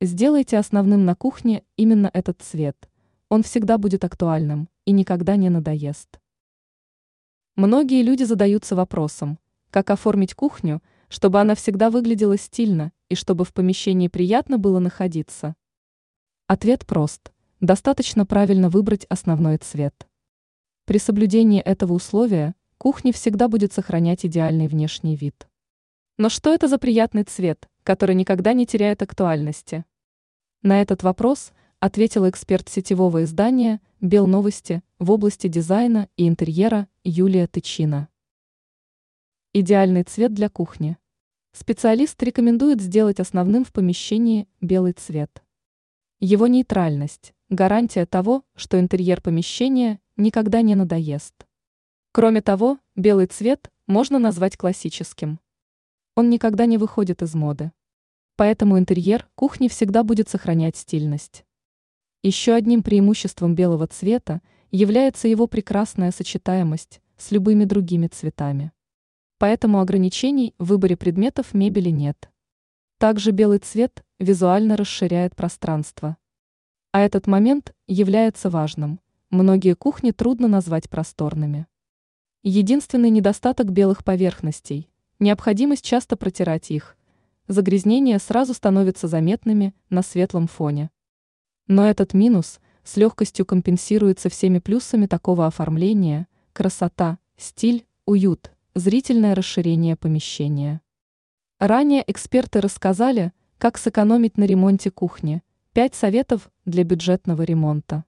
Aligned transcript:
Сделайте 0.00 0.58
основным 0.58 1.04
на 1.04 1.16
кухне 1.16 1.64
именно 1.76 2.08
этот 2.14 2.40
цвет. 2.40 2.88
Он 3.28 3.42
всегда 3.42 3.78
будет 3.78 4.04
актуальным 4.04 4.68
и 4.84 4.92
никогда 4.92 5.34
не 5.34 5.50
надоест. 5.50 6.20
Многие 7.56 8.02
люди 8.02 8.22
задаются 8.22 8.76
вопросом, 8.76 9.40
как 9.72 9.90
оформить 9.90 10.34
кухню, 10.34 10.84
чтобы 11.08 11.40
она 11.40 11.56
всегда 11.56 11.90
выглядела 11.90 12.38
стильно 12.38 12.92
и 13.08 13.16
чтобы 13.16 13.44
в 13.44 13.52
помещении 13.52 14.06
приятно 14.06 14.56
было 14.56 14.78
находиться. 14.78 15.56
Ответ 16.46 16.86
прост. 16.86 17.32
Достаточно 17.58 18.24
правильно 18.24 18.70
выбрать 18.70 19.04
основной 19.06 19.56
цвет. 19.56 20.06
При 20.84 20.98
соблюдении 20.98 21.60
этого 21.60 21.94
условия 21.94 22.54
кухня 22.78 23.12
всегда 23.12 23.48
будет 23.48 23.72
сохранять 23.72 24.24
идеальный 24.24 24.68
внешний 24.68 25.16
вид. 25.16 25.48
Но 26.18 26.28
что 26.28 26.54
это 26.54 26.68
за 26.68 26.78
приятный 26.78 27.24
цвет, 27.24 27.68
который 27.82 28.14
никогда 28.14 28.52
не 28.52 28.64
теряет 28.64 29.02
актуальности? 29.02 29.84
На 30.68 30.82
этот 30.82 31.02
вопрос 31.02 31.54
ответил 31.80 32.28
эксперт 32.28 32.68
сетевого 32.68 33.24
издания 33.24 33.80
«Белновости» 34.02 34.82
в 34.98 35.10
области 35.10 35.46
дизайна 35.46 36.10
и 36.18 36.28
интерьера 36.28 36.88
Юлия 37.04 37.46
Тычина. 37.46 38.10
Идеальный 39.54 40.02
цвет 40.02 40.34
для 40.34 40.50
кухни. 40.50 40.98
Специалист 41.52 42.22
рекомендует 42.22 42.82
сделать 42.82 43.18
основным 43.18 43.64
в 43.64 43.72
помещении 43.72 44.46
белый 44.60 44.92
цвет. 44.92 45.42
Его 46.20 46.46
нейтральность– 46.46 47.32
гарантия 47.48 48.04
того, 48.04 48.44
что 48.54 48.78
интерьер 48.78 49.22
помещения 49.22 50.00
никогда 50.18 50.60
не 50.60 50.74
надоест. 50.74 51.46
Кроме 52.12 52.42
того, 52.42 52.78
белый 52.94 53.24
цвет 53.24 53.70
можно 53.86 54.18
назвать 54.18 54.58
классическим. 54.58 55.40
Он 56.14 56.28
никогда 56.28 56.66
не 56.66 56.76
выходит 56.76 57.22
из 57.22 57.34
моды. 57.34 57.72
Поэтому 58.38 58.78
интерьер 58.78 59.26
кухни 59.34 59.66
всегда 59.66 60.04
будет 60.04 60.28
сохранять 60.28 60.76
стильность. 60.76 61.44
Еще 62.22 62.54
одним 62.54 62.84
преимуществом 62.84 63.56
белого 63.56 63.88
цвета 63.88 64.42
является 64.70 65.26
его 65.26 65.48
прекрасная 65.48 66.12
сочетаемость 66.12 67.00
с 67.16 67.32
любыми 67.32 67.64
другими 67.64 68.06
цветами. 68.06 68.70
Поэтому 69.38 69.80
ограничений 69.80 70.54
в 70.56 70.66
выборе 70.66 70.96
предметов 70.96 71.52
мебели 71.52 71.88
нет. 71.88 72.30
Также 72.98 73.32
белый 73.32 73.58
цвет 73.58 74.04
визуально 74.20 74.76
расширяет 74.76 75.34
пространство. 75.34 76.16
А 76.92 77.00
этот 77.00 77.26
момент 77.26 77.74
является 77.88 78.50
важным. 78.50 79.00
Многие 79.30 79.74
кухни 79.74 80.12
трудно 80.12 80.46
назвать 80.46 80.88
просторными. 80.88 81.66
Единственный 82.44 83.10
недостаток 83.10 83.72
белых 83.72 84.04
поверхностей– 84.04 84.88
необходимость 85.18 85.84
часто 85.84 86.16
протирать 86.16 86.70
их. 86.70 86.97
Загрязнения 87.48 88.18
сразу 88.18 88.52
становятся 88.52 89.08
заметными 89.08 89.74
на 89.88 90.02
светлом 90.02 90.46
фоне. 90.48 90.90
Но 91.66 91.86
этот 91.86 92.12
минус 92.12 92.60
с 92.84 92.96
легкостью 92.98 93.46
компенсируется 93.46 94.28
всеми 94.28 94.58
плюсами 94.58 95.06
такого 95.06 95.46
оформления– 95.46 96.28
красота, 96.52 97.18
стиль, 97.38 97.86
уют, 98.04 98.52
зрительное 98.74 99.34
расширение 99.34 99.96
помещения. 99.96 100.82
Ранее 101.58 102.04
эксперты 102.06 102.60
рассказали, 102.60 103.32
как 103.56 103.78
сэкономить 103.78 104.36
на 104.36 104.44
ремонте 104.44 104.90
кухни. 104.90 105.42
Пять 105.72 105.94
советов 105.94 106.50
для 106.66 106.84
бюджетного 106.84 107.42
ремонта. 107.42 108.04